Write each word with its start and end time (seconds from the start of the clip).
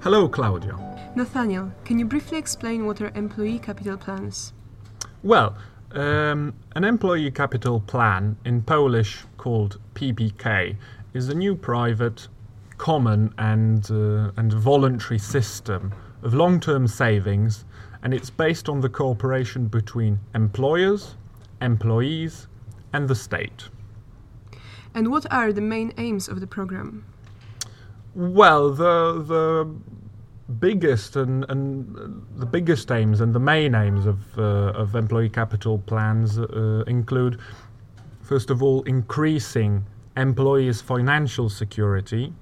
Hello, 0.00 0.28
Claudia. 0.28 0.78
Nathaniel, 1.16 1.72
can 1.84 1.98
you 1.98 2.04
briefly 2.04 2.38
explain 2.38 2.86
what 2.86 3.00
are 3.00 3.10
employee 3.16 3.58
capital 3.58 3.96
plans? 3.96 4.52
Well, 5.24 5.56
um, 5.90 6.54
an 6.76 6.84
employee 6.84 7.32
capital 7.32 7.80
plan, 7.80 8.36
in 8.44 8.62
Polish 8.62 9.24
called 9.38 9.80
PPK, 9.94 10.76
is 11.14 11.28
a 11.28 11.34
new 11.34 11.56
private, 11.56 12.28
common, 12.76 13.34
and, 13.38 13.90
uh, 13.90 14.30
and 14.36 14.52
voluntary 14.52 15.18
system 15.18 15.92
of 16.22 16.32
long 16.32 16.60
term 16.60 16.86
savings, 16.86 17.64
and 18.04 18.14
it's 18.14 18.30
based 18.30 18.68
on 18.68 18.80
the 18.80 18.88
cooperation 18.88 19.66
between 19.66 20.20
employers, 20.32 21.16
employees, 21.60 22.46
and 22.92 23.08
the 23.08 23.16
state. 23.16 23.68
And 24.94 25.10
what 25.10 25.26
are 25.32 25.52
the 25.52 25.60
main 25.60 25.92
aims 25.98 26.28
of 26.28 26.38
the 26.38 26.46
program? 26.46 27.04
Well, 28.14 28.70
the 28.70 29.22
the 29.26 29.68
biggest 30.54 31.16
and, 31.16 31.44
and 31.48 32.24
the 32.36 32.46
biggest 32.46 32.90
aims 32.90 33.20
and 33.20 33.34
the 33.34 33.40
main 33.40 33.74
aims 33.74 34.06
of 34.06 34.18
uh, 34.38 34.72
of 34.82 34.94
employee 34.94 35.28
capital 35.28 35.78
plans 35.78 36.38
uh, 36.38 36.84
include, 36.86 37.38
first 38.22 38.50
of 38.50 38.62
all, 38.62 38.82
increasing 38.82 39.84
employees' 40.16 40.80
financial 40.80 41.48
security, 41.48 42.32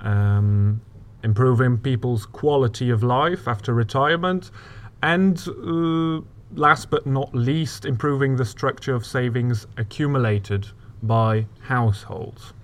um, 0.00 0.80
improving 1.22 1.78
people's 1.78 2.26
quality 2.26 2.90
of 2.90 3.02
life 3.02 3.46
after 3.46 3.74
retirement, 3.74 4.50
and 5.02 5.46
uh, 5.48 6.20
last 6.54 6.90
but 6.90 7.06
not 7.06 7.34
least, 7.34 7.84
improving 7.84 8.36
the 8.36 8.44
structure 8.44 8.94
of 8.94 9.04
savings 9.04 9.66
accumulated 9.76 10.66
by 11.02 11.46
households. 11.60 12.54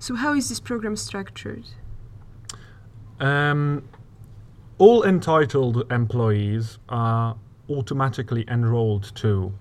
So, 0.00 0.14
how 0.14 0.32
is 0.32 0.48
this 0.48 0.60
program 0.60 0.96
structured? 0.96 1.66
Um, 3.20 3.86
all 4.78 5.04
entitled 5.04 5.92
employees 5.92 6.78
are 6.88 7.36
automatically 7.68 8.46
enrolled 8.48 9.14
to 9.16 9.52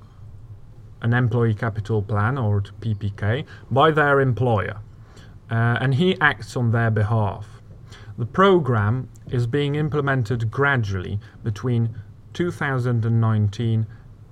an 1.01 1.13
employee 1.13 1.53
capital 1.53 2.01
plan 2.01 2.37
or 2.37 2.61
to 2.61 2.71
PPK 2.71 3.45
by 3.69 3.91
their 3.91 4.21
employer, 4.21 4.79
uh, 5.51 5.77
and 5.81 5.95
he 5.95 6.17
acts 6.21 6.55
on 6.55 6.71
their 6.71 6.89
behalf. 6.89 7.45
The 8.17 8.25
program 8.25 9.09
is 9.29 9.45
being 9.45 9.75
implemented 9.75 10.49
gradually 10.49 11.19
between 11.43 11.93
2019 12.31 13.85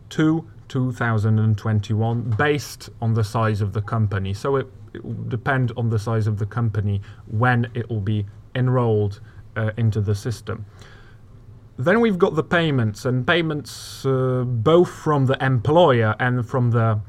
to 0.09 0.49
2021 0.69 2.30
based 2.38 2.89
on 3.02 3.14
the 3.14 3.25
size 3.25 3.59
of 3.59 3.73
the 3.73 3.81
company. 3.81 4.33
So 4.33 4.55
it, 4.55 4.67
it 4.93 5.03
will 5.03 5.13
depend 5.27 5.71
on 5.77 5.89
the 5.89 5.99
size 5.99 6.27
of 6.27 6.38
the 6.38 6.45
company 6.45 7.02
when 7.27 7.69
it 7.73 7.89
will 7.89 8.02
be 8.02 8.25
enrolled 8.55 9.19
uh, 9.55 9.71
into 9.77 10.02
the 10.02 10.16
system. 10.16 10.66
Then 11.77 12.02
we've 12.02 12.17
got 12.17 12.35
the 12.35 12.43
payments, 12.43 13.05
and 13.05 13.25
payments 13.25 14.05
uh, 14.05 14.43
both 14.45 14.89
from 14.89 15.27
the 15.27 15.43
employer 15.43 16.15
and 16.19 16.47
from 16.47 16.71
the 16.71 16.99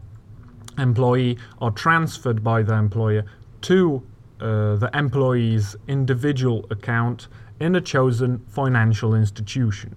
employee 0.78 1.38
are 1.60 1.70
transferred 1.70 2.44
by 2.44 2.62
the 2.62 2.74
employer 2.74 3.24
to 3.62 4.02
uh, 4.40 4.76
the 4.76 4.90
employee's 4.94 5.74
individual 5.88 6.66
account 6.70 7.28
in 7.60 7.74
a 7.74 7.80
chosen 7.80 8.38
financial 8.48 9.14
institution. 9.14 9.96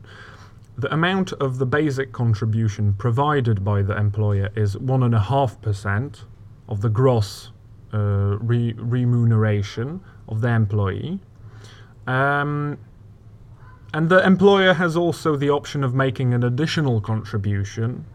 The 0.77 0.91
amount 0.93 1.33
of 1.33 1.59
the 1.59 1.65
basic 1.65 2.11
contribution 2.11 2.93
provided 2.93 3.63
by 3.63 3.83
the 3.83 3.95
employer 3.95 4.49
is 4.55 4.75
1.5% 4.77 6.23
of 6.69 6.81
the 6.81 6.89
gross 6.89 7.50
re- 7.97 8.73
remuneration 8.77 10.01
of 10.27 10.41
the 10.41 10.49
employee. 10.49 11.19
Um, 12.07 12.77
and 13.93 14.09
the 14.09 14.25
employer 14.25 14.73
has 14.73 14.95
also 14.95 15.35
the 15.35 15.49
option 15.49 15.83
of 15.83 15.93
making 15.93 16.33
an 16.33 16.43
additional 16.43 17.01
contribution, 17.01 18.05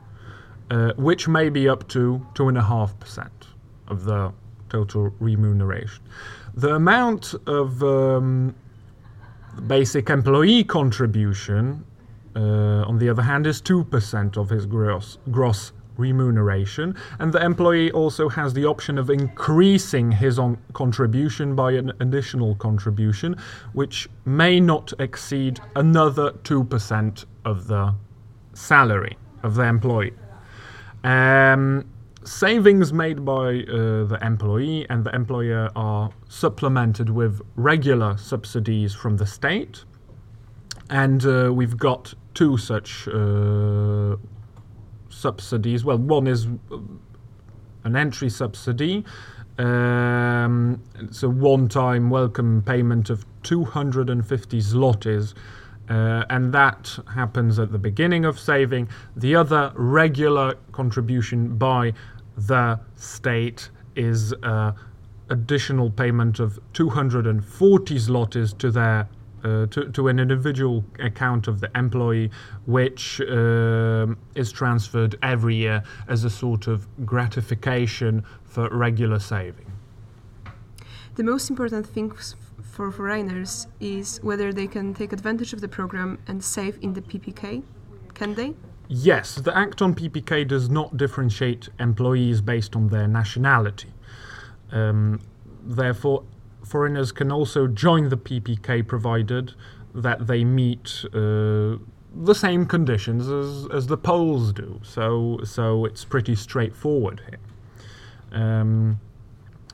uh, 0.71 0.93
which 0.97 1.29
may 1.29 1.51
be 1.51 1.69
up 1.69 1.87
to 1.89 2.27
2.5% 2.35 3.29
of 3.89 4.05
the 4.05 4.33
total 4.69 5.13
remuneration. 5.21 6.03
The 6.55 6.75
amount 6.75 7.35
of 7.47 7.83
um, 7.83 8.55
basic 9.67 10.09
employee 10.09 10.65
contribution, 10.65 11.85
uh, 12.35 12.41
on 12.89 12.99
the 12.99 13.11
other 13.11 13.23
hand, 13.23 13.47
is 13.47 13.61
2% 13.61 14.37
of 14.37 14.49
his 14.49 14.65
gross, 14.65 15.19
gross 15.31 15.73
remuneration, 15.97 16.95
and 17.19 17.33
the 17.33 17.45
employee 17.45 17.91
also 17.93 18.29
has 18.29 18.53
the 18.55 18.65
option 18.65 18.99
of 18.99 19.11
increasing 19.11 20.13
his 20.13 20.39
on 20.39 20.59
contribution 20.73 21.55
by 21.55 21.73
an 21.73 21.93
additional 22.01 22.55
contribution, 22.57 23.37
which 23.73 24.09
may 24.25 24.61
not 24.61 24.93
exceed 24.99 25.61
another 25.75 26.33
2% 26.33 27.25
of 27.45 27.67
the 27.67 27.95
salary 28.55 29.17
of 29.43 29.55
the 29.55 29.63
employee. 29.63 30.13
Um, 31.05 31.87
savings 32.25 32.93
made 32.93 33.25
by 33.25 33.61
uh, 33.63 34.05
the 34.05 34.19
employee 34.23 34.87
and 34.91 35.05
the 35.05 35.15
employer 35.15 35.71
are 35.77 36.11
supplemented 36.29 37.11
with 37.11 37.41
regular 37.55 38.17
subsidies 38.17 38.95
from 38.95 39.17
the 39.17 39.27
state. 39.27 39.85
And 40.91 41.25
uh, 41.25 41.53
we've 41.53 41.77
got 41.77 42.15
two 42.35 42.57
such 42.57 43.09
uh, 43.09 44.17
subsidies. 45.17 45.85
Well, 45.85 45.99
one 45.99 46.27
is 46.27 46.47
an 47.85 47.97
entry 47.97 48.29
subsidy. 48.29 49.05
Um, 49.59 50.83
it's 50.99 51.23
a 51.23 51.31
one-time 51.31 52.11
welcome 52.11 52.63
payment 52.63 53.09
of 53.09 53.25
250 53.43 54.59
zlotys, 54.59 55.33
uh, 55.89 56.25
and 56.29 56.53
that 56.53 56.99
happens 57.15 57.59
at 57.59 57.73
the 57.73 57.79
beginning 57.79 58.27
of 58.27 58.39
saving. 58.39 58.89
The 59.17 59.35
other 59.35 59.73
regular 59.75 60.57
contribution 60.73 61.57
by 61.57 61.95
the 62.37 62.79
state 62.97 63.71
is 63.95 64.35
uh, 64.43 64.73
additional 65.31 65.91
payment 65.91 66.39
of 66.39 66.59
240 66.75 67.95
zlotys 67.95 68.57
to 68.59 68.71
their 68.71 69.09
uh, 69.45 69.67
to, 69.67 69.91
to 69.93 70.09
an 70.09 70.19
individual 70.19 70.85
account 70.99 71.49
of 71.49 71.61
the 71.61 71.71
employee, 71.77 72.31
which 72.67 73.21
uh, 73.21 74.07
is 74.35 74.53
transferred 74.53 75.17
every 75.23 75.57
year 75.57 75.83
as 76.09 76.25
a 76.25 76.31
sort 76.31 76.67
of 76.67 76.87
gratification 77.05 78.25
for 78.45 78.69
regular 78.71 79.19
saving. 79.19 79.71
The 81.17 81.25
most 81.25 81.49
important 81.49 81.87
thing 81.87 82.13
f- 82.13 82.35
for 82.63 82.91
foreigners 82.91 83.67
is 83.81 84.19
whether 84.23 84.53
they 84.53 84.67
can 84.67 84.93
take 84.95 85.13
advantage 85.13 85.53
of 85.53 85.61
the 85.61 85.69
program 85.69 86.19
and 86.27 86.43
save 86.43 86.79
in 86.83 86.93
the 86.93 87.01
PPK. 87.01 87.63
Can 88.15 88.35
they? 88.35 88.55
Yes, 88.89 89.35
the 89.37 89.57
Act 89.57 89.83
on 89.83 89.95
PPK 89.95 90.47
does 90.47 90.69
not 90.69 90.97
differentiate 90.97 91.69
employees 91.81 92.41
based 92.41 92.77
on 92.77 92.89
their 92.89 93.09
nationality. 93.09 93.93
Um, 94.71 95.21
therefore, 95.63 96.23
foreigners 96.67 97.13
can 97.13 97.31
also 97.31 97.67
join 97.67 98.09
the 98.09 98.17
PPK 98.17 98.87
provided 98.87 99.55
that 99.95 100.27
they 100.27 100.45
meet 100.45 101.05
uh, 101.15 101.77
the 102.15 102.35
same 102.35 102.67
conditions 102.67 103.29
as, 103.29 103.69
as 103.73 103.87
the 103.87 103.97
Poles 103.97 104.53
do. 104.53 104.81
So, 104.83 105.41
so 105.45 105.85
it's 105.85 106.05
pretty 106.05 106.35
straightforward 106.35 107.23
here. 107.29 108.41
Um, 108.43 109.01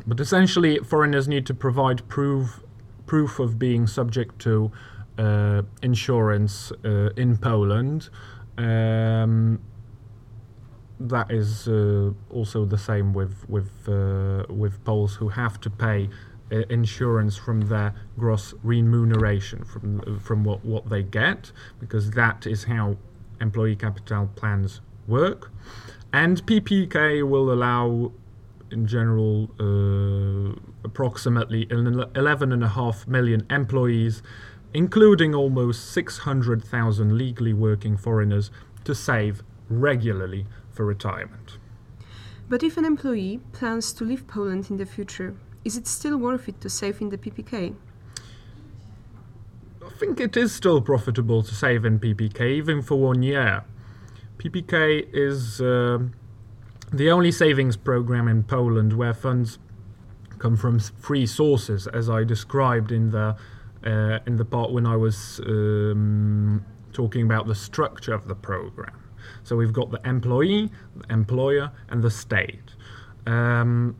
but 0.06 0.20
essentially, 0.20 0.78
foreigners 0.78 1.28
need 1.28 1.46
to 1.46 1.54
provide 1.54 2.06
proof 2.08 2.60
proof 3.06 3.38
of 3.38 3.58
being 3.58 3.86
subject 3.86 4.38
to 4.38 4.70
uh, 5.18 5.62
insurance 5.82 6.72
uh, 6.84 7.10
in 7.16 7.36
Poland. 7.36 8.08
Um, 8.56 9.60
that 10.98 11.30
is 11.30 11.68
uh, 11.68 12.10
also 12.30 12.64
the 12.64 12.78
same 12.78 13.12
with 13.12 13.48
with 13.48 13.70
uh, 13.88 14.44
with 14.48 14.82
Poles 14.84 15.16
who 15.16 15.28
have 15.28 15.60
to 15.60 15.70
pay 15.70 16.08
insurance 16.70 17.36
from 17.36 17.62
their 17.62 17.94
gross 18.18 18.54
remuneration 18.62 19.64
from 19.64 20.18
from 20.18 20.44
what 20.44 20.64
what 20.64 20.88
they 20.90 21.02
get 21.02 21.50
because 21.80 22.10
that 22.12 22.46
is 22.46 22.64
how 22.64 22.96
employee 23.40 23.76
capital 23.76 24.30
plans 24.36 24.80
work, 25.06 25.50
and 26.12 26.44
PPK 26.46 27.28
will 27.28 27.52
allow 27.52 28.12
in 28.70 28.86
general 28.86 29.50
uh, 29.60 30.58
approximately 30.84 31.66
11.5 31.66 33.06
million 33.06 33.46
employees, 33.50 34.22
including 34.72 35.34
almost 35.34 35.90
600,000 35.92 37.18
legally 37.18 37.52
working 37.52 37.96
foreigners, 37.98 38.50
to 38.84 38.94
save 38.94 39.42
regularly 39.68 40.46
for 40.70 40.86
retirement. 40.86 41.58
But 42.48 42.62
if 42.62 42.76
an 42.76 42.84
employee 42.84 43.40
plans 43.52 43.92
to 43.94 44.04
leave 44.04 44.26
Poland 44.26 44.70
in 44.70 44.78
the 44.78 44.86
future, 44.86 45.34
is 45.64 45.76
it 45.76 45.86
still 45.86 46.16
worth 46.16 46.48
it 46.48 46.60
to 46.60 46.70
save 46.70 47.00
in 47.00 47.10
the 47.10 47.18
PPK? 47.18 47.74
I 49.84 49.90
think 49.98 50.20
it 50.20 50.36
is 50.36 50.52
still 50.52 50.80
profitable 50.80 51.42
to 51.42 51.54
save 51.54 51.84
in 51.84 51.98
PPK, 51.98 52.40
even 52.40 52.82
for 52.82 52.96
one 52.96 53.22
year. 53.22 53.64
PPK 54.38 55.08
is. 55.12 55.60
Uh, 55.60 55.98
the 56.92 57.10
only 57.10 57.32
savings 57.32 57.76
program 57.76 58.28
in 58.28 58.42
Poland 58.42 58.92
where 58.92 59.14
funds 59.14 59.58
come 60.38 60.56
from 60.56 60.78
three 60.78 61.24
sources, 61.24 61.86
as 61.86 62.10
I 62.10 62.24
described 62.24 62.92
in 62.92 63.10
the 63.10 63.36
uh, 63.84 64.18
in 64.26 64.36
the 64.36 64.44
part 64.44 64.70
when 64.72 64.86
I 64.86 64.96
was 64.96 65.40
um, 65.46 66.64
talking 66.92 67.22
about 67.22 67.46
the 67.46 67.54
structure 67.54 68.12
of 68.12 68.28
the 68.28 68.34
program. 68.34 68.96
So 69.42 69.56
we've 69.56 69.72
got 69.72 69.90
the 69.90 70.00
employee, 70.08 70.70
the 70.94 71.12
employer, 71.12 71.72
and 71.88 72.02
the 72.02 72.10
state. 72.10 72.74
Um, 73.26 73.96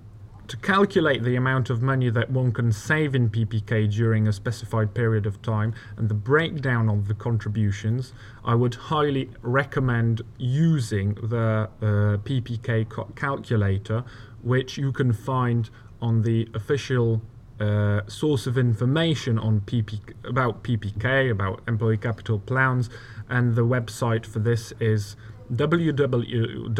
to 0.53 0.59
calculate 0.59 1.23
the 1.23 1.35
amount 1.35 1.71
of 1.71 1.81
money 1.81 2.11
that 2.11 2.31
one 2.31 2.53
can 2.53 2.71
save 2.71 3.15
in 3.15 3.31
PPK 3.31 3.91
during 3.91 4.29
a 4.29 4.33
specified 4.35 4.93
period 4.93 5.25
of 5.25 5.41
time 5.41 5.73
and 5.97 6.11
the 6.11 6.15
breakdown 6.15 6.91
of 6.91 7.09
the 7.09 7.15
contributions, 7.15 8.13
I 8.45 8.55
would 8.55 8.75
highly 8.75 9.31
recommend 9.41 10.21
using 10.37 11.15
the 11.15 11.71
uh, 11.81 11.87
PPK 12.29 13.17
calculator, 13.17 14.05
which 14.43 14.77
you 14.77 14.93
can 14.93 15.15
find 15.15 15.71
on 16.03 16.21
the 16.21 16.47
official 16.53 17.23
uh, 17.61 18.01
source 18.09 18.47
of 18.47 18.59
information 18.59 19.39
on 19.39 19.61
PP, 19.61 20.01
about 20.25 20.63
PPK, 20.63 21.31
about 21.31 21.63
employee 21.69 21.97
capital 21.97 22.39
plans, 22.39 22.91
and 23.29 23.55
the 23.55 23.65
website 23.65 24.27
for 24.27 24.39
this 24.39 24.73
is 24.81 25.17
www 25.53 26.73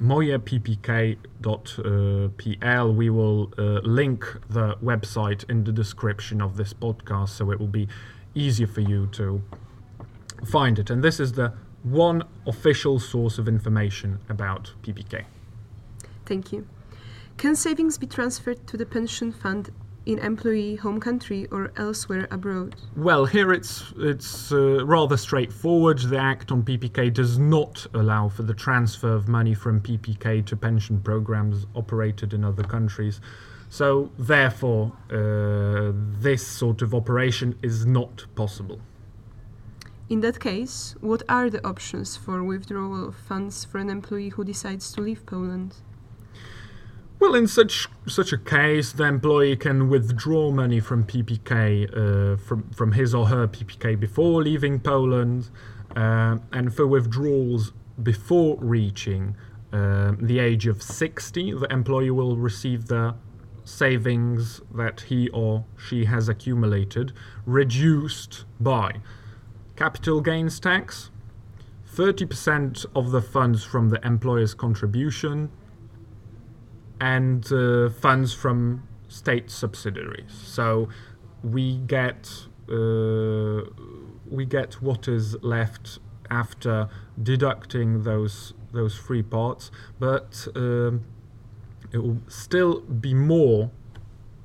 mojeppk.pl. 0.00 1.14
We 2.94 3.10
will 3.10 3.52
uh, 3.58 3.62
link 3.82 4.24
the 4.48 4.76
website 4.76 5.48
in 5.50 5.64
the 5.64 5.72
description 5.72 6.40
of 6.40 6.56
this 6.56 6.72
podcast 6.72 7.30
so 7.30 7.50
it 7.50 7.58
will 7.58 7.66
be 7.66 7.88
easier 8.34 8.66
for 8.66 8.80
you 8.80 9.08
to 9.12 9.42
find 10.46 10.78
it. 10.78 10.90
And 10.90 11.02
this 11.02 11.18
is 11.18 11.32
the 11.32 11.52
one 11.82 12.22
official 12.46 13.00
source 13.00 13.38
of 13.38 13.48
information 13.48 14.20
about 14.28 14.72
PPK. 14.82 15.24
Thank 16.26 16.52
you. 16.52 16.66
Can 17.38 17.54
savings 17.54 17.96
be 17.98 18.08
transferred 18.08 18.66
to 18.66 18.76
the 18.76 18.84
pension 18.84 19.30
fund 19.30 19.70
in 20.06 20.18
employee 20.18 20.74
home 20.74 20.98
country 20.98 21.46
or 21.52 21.70
elsewhere 21.76 22.26
abroad? 22.32 22.74
Well, 22.96 23.26
here 23.26 23.52
it's 23.52 23.92
it's 23.96 24.50
uh, 24.50 24.84
rather 24.84 25.16
straightforward. 25.16 26.00
The 26.00 26.18
Act 26.18 26.50
on 26.50 26.64
PPK 26.64 27.14
does 27.14 27.38
not 27.38 27.86
allow 27.94 28.28
for 28.28 28.42
the 28.42 28.54
transfer 28.54 29.14
of 29.14 29.28
money 29.28 29.54
from 29.54 29.80
PPK 29.80 30.44
to 30.46 30.56
pension 30.56 31.00
programs 31.00 31.66
operated 31.76 32.34
in 32.34 32.42
other 32.42 32.64
countries. 32.64 33.20
So, 33.70 34.10
therefore, 34.18 34.92
uh, 35.08 35.92
this 36.20 36.44
sort 36.44 36.82
of 36.82 36.92
operation 36.92 37.56
is 37.62 37.86
not 37.86 38.26
possible. 38.34 38.80
In 40.08 40.22
that 40.22 40.40
case, 40.40 40.96
what 41.00 41.22
are 41.28 41.48
the 41.50 41.64
options 41.64 42.16
for 42.16 42.42
withdrawal 42.42 43.06
of 43.06 43.14
funds 43.14 43.64
for 43.64 43.78
an 43.78 43.90
employee 43.90 44.30
who 44.30 44.42
decides 44.42 44.90
to 44.92 45.02
leave 45.02 45.24
Poland? 45.24 45.76
Well, 47.20 47.34
in 47.34 47.48
such 47.48 47.88
such 48.06 48.32
a 48.32 48.38
case, 48.38 48.92
the 48.92 49.02
employee 49.04 49.56
can 49.56 49.88
withdraw 49.88 50.52
money 50.52 50.78
from 50.78 51.04
PPK 51.04 51.52
uh, 51.90 52.36
from 52.36 52.70
from 52.70 52.92
his 52.92 53.12
or 53.12 53.26
her 53.26 53.48
PPK 53.48 53.98
before 53.98 54.40
leaving 54.42 54.78
Poland, 54.78 55.50
uh, 55.96 56.38
and 56.52 56.72
for 56.72 56.86
withdrawals 56.86 57.72
before 58.00 58.56
reaching 58.60 59.34
uh, 59.72 60.12
the 60.20 60.38
age 60.38 60.68
of 60.68 60.80
60, 60.80 61.54
the 61.54 61.72
employee 61.72 62.12
will 62.12 62.36
receive 62.36 62.86
the 62.86 63.16
savings 63.64 64.60
that 64.72 65.00
he 65.02 65.28
or 65.30 65.64
she 65.76 66.04
has 66.04 66.28
accumulated 66.28 67.12
reduced 67.44 68.44
by 68.60 68.92
capital 69.74 70.20
gains 70.20 70.58
tax, 70.60 71.10
30% 71.92 72.86
of 72.94 73.10
the 73.10 73.20
funds 73.20 73.64
from 73.64 73.90
the 73.90 74.04
employer's 74.06 74.54
contribution 74.54 75.50
and 77.00 77.50
uh, 77.52 77.90
funds 77.90 78.32
from 78.32 78.86
state 79.08 79.50
subsidiaries. 79.50 80.32
So 80.32 80.88
we 81.42 81.78
get 81.78 82.30
uh, 82.70 83.62
we 84.30 84.44
get 84.44 84.82
what 84.82 85.08
is 85.08 85.36
left 85.42 85.98
after 86.30 86.88
deducting 87.22 88.02
those 88.02 88.52
those 88.72 88.98
three 88.98 89.22
parts, 89.22 89.70
but 89.98 90.46
um, 90.54 91.04
it 91.92 91.98
will 91.98 92.20
still 92.28 92.80
be 92.80 93.14
more 93.14 93.70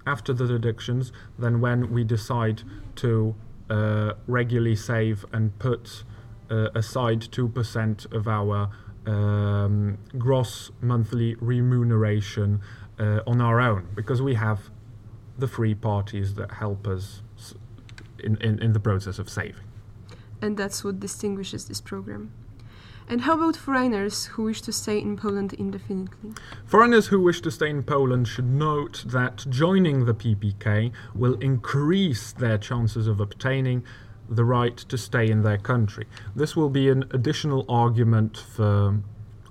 after 0.05 0.33
the 0.33 0.47
deductions 0.47 1.11
than 1.37 1.59
when 1.59 1.91
we 1.91 2.03
decide 2.03 2.63
to 2.95 3.35
uh, 3.69 4.13
regularly 4.27 4.75
save 4.75 5.25
and 5.33 5.57
put 5.59 6.03
uh, 6.49 6.69
aside 6.75 7.21
two 7.21 7.47
percent 7.47 8.05
of 8.11 8.27
our 8.27 8.69
um, 9.05 9.97
gross 10.17 10.71
monthly 10.81 11.35
remuneration 11.35 12.61
uh, 12.99 13.19
on 13.27 13.41
our 13.41 13.59
own 13.59 13.87
because 13.95 14.21
we 14.21 14.35
have 14.35 14.69
the 15.37 15.47
three 15.47 15.73
parties 15.73 16.35
that 16.35 16.51
help 16.51 16.87
us 16.87 17.21
in, 18.19 18.37
in, 18.37 18.59
in 18.59 18.73
the 18.73 18.79
process 18.79 19.19
of 19.19 19.29
saving. 19.29 19.63
And 20.41 20.57
that's 20.57 20.83
what 20.83 20.99
distinguishes 20.99 21.67
this 21.67 21.81
program. 21.81 22.31
And 23.09 23.21
how 23.21 23.33
about 23.33 23.57
foreigners 23.57 24.25
who 24.25 24.43
wish 24.43 24.61
to 24.61 24.71
stay 24.71 24.97
in 24.97 25.17
Poland 25.17 25.53
indefinitely? 25.53 26.33
Foreigners 26.65 27.07
who 27.07 27.19
wish 27.19 27.41
to 27.41 27.51
stay 27.51 27.69
in 27.69 27.83
Poland 27.83 28.27
should 28.27 28.49
note 28.49 29.03
that 29.07 29.45
joining 29.49 30.05
the 30.05 30.13
PPK 30.13 30.91
will 31.13 31.35
increase 31.35 32.31
their 32.31 32.57
chances 32.57 33.07
of 33.07 33.19
obtaining 33.19 33.83
the 34.35 34.45
right 34.45 34.77
to 34.77 34.97
stay 34.97 35.29
in 35.29 35.43
their 35.43 35.57
country. 35.57 36.05
This 36.35 36.55
will 36.55 36.69
be 36.69 36.89
an 36.89 37.05
additional 37.11 37.65
argument 37.69 38.37
for 38.37 38.99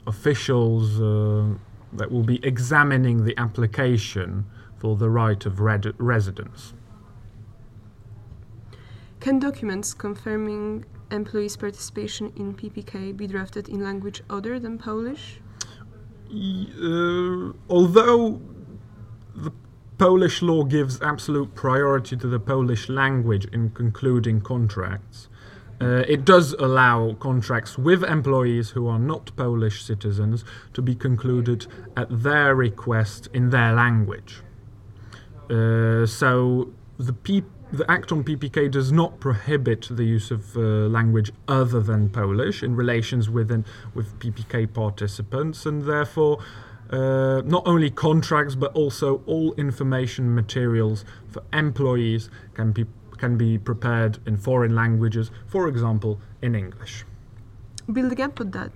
officials 0.06 1.00
uh, 1.00 1.55
that 1.93 2.11
will 2.11 2.23
be 2.25 2.44
examining 2.44 3.25
the 3.25 3.37
application 3.38 4.46
for 4.79 4.96
the 4.96 5.08
right 5.08 5.46
of 5.46 5.61
red- 5.61 5.94
residence. 5.99 6.75
Can 9.20 9.38
documents 9.38 9.94
confirming 9.94 10.84
employees' 11.12 11.56
participation 11.56 12.32
in 12.34 12.55
PPK 12.55 13.17
be 13.17 13.26
drafted 13.29 13.69
in 13.69 13.84
language 13.84 14.23
other 14.29 14.58
than 14.58 14.79
Polish? 14.79 15.40
Uh, 16.29 17.52
although 17.69 18.40
the 19.37 19.52
Polish 20.02 20.43
law 20.43 20.64
gives 20.64 21.00
absolute 21.00 21.54
priority 21.54 22.16
to 22.16 22.26
the 22.26 22.40
Polish 22.40 22.88
language 22.88 23.44
in 23.52 23.70
concluding 23.70 24.40
contracts. 24.40 25.28
Uh, 25.81 26.02
it 26.08 26.25
does 26.25 26.54
allow 26.54 27.12
contracts 27.20 27.78
with 27.78 28.02
employees 28.02 28.70
who 28.70 28.88
are 28.88 28.99
not 28.99 29.31
Polish 29.37 29.84
citizens 29.84 30.44
to 30.75 30.82
be 30.82 30.96
concluded 30.96 31.69
at 31.96 32.08
their 32.10 32.53
request 32.56 33.29
in 33.32 33.50
their 33.50 33.74
language. 33.74 34.43
Uh, 35.48 36.05
so 36.05 36.72
the, 36.98 37.12
P- 37.12 37.44
the 37.72 37.88
Act 37.88 38.10
on 38.10 38.24
PPK 38.24 38.72
does 38.72 38.91
not 38.91 39.20
prohibit 39.20 39.86
the 39.88 40.03
use 40.03 40.32
of 40.32 40.56
uh, 40.56 40.60
language 40.88 41.31
other 41.46 41.79
than 41.79 42.08
Polish 42.08 42.65
in 42.65 42.74
relations 42.74 43.31
within, 43.31 43.65
with 43.94 44.19
PPK 44.19 44.74
participants, 44.74 45.65
and 45.65 45.82
therefore 45.82 46.43
uh, 46.93 47.43
not 47.44 47.67
only 47.67 47.91
contracts 47.91 48.55
but 48.55 48.72
also 48.75 49.22
all 49.27 49.55
information 49.55 50.34
materials 50.34 51.05
for 51.29 51.43
employees 51.53 52.31
can 52.55 52.72
be 52.72 52.87
can 53.19 53.37
be 53.37 53.56
prepared 53.56 54.19
in 54.27 54.37
foreign 54.37 54.75
languages, 54.75 55.31
for 55.46 55.69
example, 55.69 56.19
in 56.43 56.56
English. 56.56 57.05
Building 57.93 58.20
up 58.20 58.41
on 58.41 58.51
that, 58.51 58.72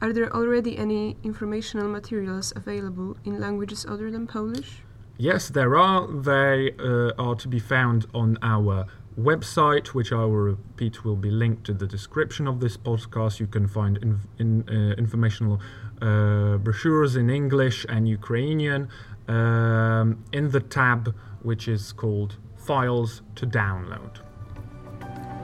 are 0.00 0.14
there 0.14 0.34
already 0.34 0.78
any 0.78 1.16
informational 1.22 1.88
materials 1.88 2.54
available 2.56 3.16
in 3.24 3.38
languages 3.38 3.84
other 3.86 4.10
than 4.10 4.26
Polish? 4.26 4.82
Yes, 5.18 5.50
there 5.50 5.76
are. 5.76 6.06
They 6.06 6.72
uh, 6.78 7.12
are 7.18 7.34
to 7.36 7.48
be 7.48 7.58
found 7.58 8.06
on 8.14 8.38
our 8.42 8.86
website, 9.18 9.88
which 9.88 10.12
I 10.12 10.24
will 10.24 10.46
repeat 10.54 11.04
will 11.04 11.16
be 11.16 11.30
linked 11.30 11.64
to 11.64 11.74
the 11.74 11.86
description 11.86 12.46
of 12.46 12.60
this 12.60 12.76
podcast. 12.76 13.40
You 13.40 13.46
can 13.46 13.68
find 13.68 13.98
in, 13.98 14.20
in, 14.38 14.68
uh, 14.68 14.94
informational 14.94 15.60
uh, 16.00 16.56
brochures 16.58 17.16
in 17.16 17.30
English 17.30 17.86
and 17.88 18.08
Ukrainian 18.08 18.88
um, 19.28 20.24
in 20.32 20.50
the 20.50 20.60
tab 20.60 21.14
which 21.42 21.68
is 21.68 21.92
called 21.92 22.36
Files 22.56 23.22
to 23.36 23.46
Download. 23.46 24.18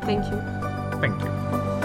Thank 0.02 0.24
you. 0.26 0.40
Thank 1.00 1.20
you. 1.22 1.77